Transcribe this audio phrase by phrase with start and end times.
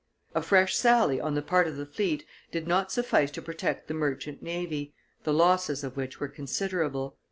[0.33, 3.93] A fresh sally on the part of the fleet did not suffice to protect the
[3.93, 7.17] merchant navy, the losses of which were considerable.